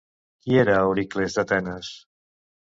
[0.45, 1.95] Qui era Euricles d'Atenes?